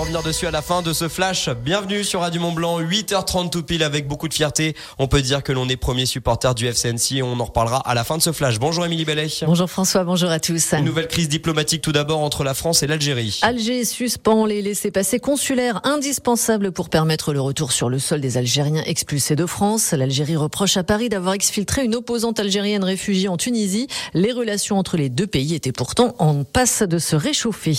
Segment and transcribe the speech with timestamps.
[0.00, 1.50] revenir dessus à la fin de ce flash.
[1.50, 4.74] Bienvenue sur Radio Mont Blanc, 8h30 tout pile avec beaucoup de fierté.
[4.98, 7.92] On peut dire que l'on est premier supporter du FCNC et on en reparlera à
[7.92, 8.58] la fin de ce flash.
[8.58, 9.26] Bonjour Émilie Bellet.
[9.44, 10.72] Bonjour François, bonjour à tous.
[10.72, 13.40] Une nouvelle crise diplomatique tout d'abord entre la France et l'Algérie.
[13.42, 18.82] Alger suspend les laissés-passer consulaires indispensables pour permettre le retour sur le sol des Algériens
[18.86, 19.92] expulsés de France.
[19.92, 23.86] L'Algérie reproche à Paris d'avoir exfiltré une opposante algérienne réfugiée en Tunisie.
[24.14, 27.76] Les relations entre les deux pays étaient pourtant en passe de se réchauffer.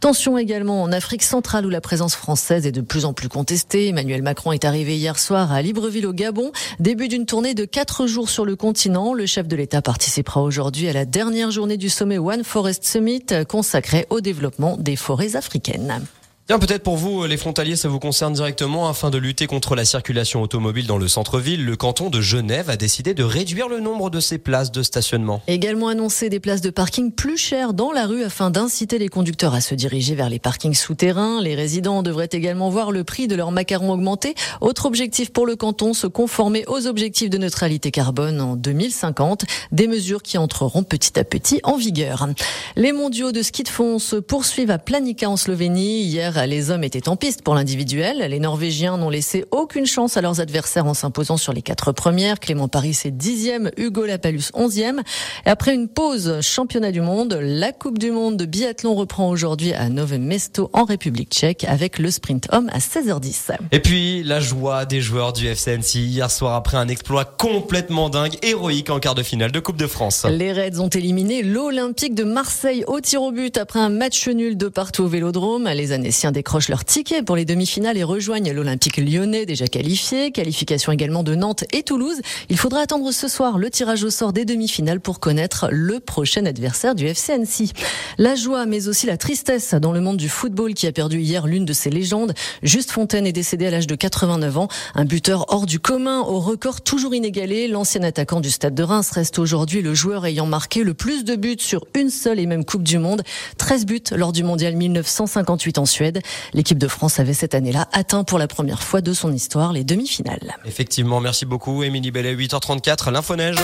[0.00, 3.88] Tension également en Afrique centrale où la présence française est de plus en plus contestée.
[3.88, 6.52] Emmanuel Macron est arrivé hier soir à Libreville au Gabon.
[6.80, 9.14] Début d'une tournée de quatre jours sur le continent.
[9.14, 13.26] Le chef de l'État participera aujourd'hui à la dernière journée du sommet One Forest Summit
[13.48, 16.02] consacré au développement des forêts africaines.
[16.52, 18.86] Tiens, peut-être pour vous, les frontaliers, ça vous concerne directement.
[18.86, 22.76] Afin de lutter contre la circulation automobile dans le centre-ville, le canton de Genève a
[22.76, 25.40] décidé de réduire le nombre de ses places de stationnement.
[25.46, 29.54] Également annoncé des places de parking plus chères dans la rue afin d'inciter les conducteurs
[29.54, 31.40] à se diriger vers les parkings souterrains.
[31.40, 34.34] Les résidents devraient également voir le prix de leurs macarons augmenter.
[34.60, 39.46] Autre objectif pour le canton, se conformer aux objectifs de neutralité carbone en 2050.
[39.70, 42.28] Des mesures qui entreront petit à petit en vigueur.
[42.76, 46.02] Les mondiaux de ski de fond se poursuivent à Planica en Slovénie.
[46.02, 48.18] Hier, les hommes étaient en piste pour l'individuel.
[48.18, 52.40] Les Norvégiens n'ont laissé aucune chance à leurs adversaires en s'imposant sur les quatre premières.
[52.40, 55.02] Clément Paris est dixième, Hugo Lapalus onzième.
[55.46, 59.72] Et après une pause championnat du monde, la Coupe du monde de biathlon reprend aujourd'hui
[59.72, 63.56] à Nové Mesto en République tchèque avec le sprint homme à 16h10.
[63.72, 68.36] Et puis la joie des joueurs du FCNC hier soir après un exploit complètement dingue,
[68.42, 70.26] héroïque en quart de finale de Coupe de France.
[70.30, 74.56] Les Reds ont éliminé l'Olympique de Marseille au tir au but après un match nul
[74.56, 75.68] de partout au Vélodrome.
[75.68, 75.92] Les
[76.32, 80.32] décrochent leur ticket pour les demi-finales et rejoignent l'Olympique lyonnais déjà qualifié.
[80.32, 82.20] Qualification également de Nantes et Toulouse.
[82.48, 86.44] Il faudra attendre ce soir le tirage au sort des demi-finales pour connaître le prochain
[86.46, 87.72] adversaire du FC Annecy.
[88.18, 91.46] La joie, mais aussi la tristesse dans le monde du football qui a perdu hier
[91.46, 92.34] l'une de ses légendes.
[92.62, 94.68] Juste Fontaine est décédé à l'âge de 89 ans.
[94.94, 97.68] Un buteur hors du commun au record toujours inégalé.
[97.68, 101.36] L'ancien attaquant du Stade de Reims reste aujourd'hui le joueur ayant marqué le plus de
[101.36, 103.22] buts sur une seule et même Coupe du Monde.
[103.58, 106.11] 13 buts lors du mondial 1958 en Suède.
[106.52, 109.84] L'équipe de France avait cette année-là atteint pour la première fois de son histoire les
[109.84, 110.56] demi-finales.
[110.64, 113.56] Effectivement, merci beaucoup Émilie Bellet, 8h34, l'info neige.